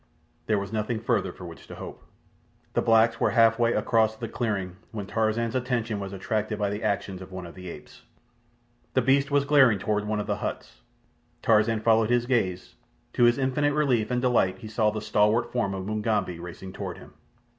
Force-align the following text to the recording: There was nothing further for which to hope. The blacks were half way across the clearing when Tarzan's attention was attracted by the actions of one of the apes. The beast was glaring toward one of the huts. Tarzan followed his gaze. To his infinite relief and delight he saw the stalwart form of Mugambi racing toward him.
There 0.47 0.57
was 0.57 0.73
nothing 0.73 0.99
further 0.99 1.31
for 1.31 1.45
which 1.45 1.67
to 1.67 1.75
hope. 1.75 2.01
The 2.73 2.81
blacks 2.81 3.19
were 3.19 3.29
half 3.29 3.59
way 3.59 3.73
across 3.73 4.15
the 4.15 4.27
clearing 4.27 4.77
when 4.91 5.05
Tarzan's 5.05 5.53
attention 5.53 5.99
was 5.99 6.11
attracted 6.11 6.57
by 6.57 6.71
the 6.71 6.81
actions 6.81 7.21
of 7.21 7.31
one 7.31 7.45
of 7.45 7.53
the 7.53 7.69
apes. 7.69 8.01
The 8.95 9.03
beast 9.03 9.29
was 9.29 9.45
glaring 9.45 9.77
toward 9.77 10.07
one 10.07 10.19
of 10.19 10.25
the 10.25 10.37
huts. 10.37 10.81
Tarzan 11.43 11.81
followed 11.81 12.09
his 12.09 12.25
gaze. 12.25 12.73
To 13.13 13.25
his 13.25 13.37
infinite 13.37 13.75
relief 13.75 14.09
and 14.09 14.23
delight 14.23 14.57
he 14.57 14.67
saw 14.67 14.89
the 14.89 15.01
stalwart 15.01 15.51
form 15.51 15.75
of 15.75 15.85
Mugambi 15.85 16.39
racing 16.39 16.73
toward 16.73 16.97
him. 16.97 17.13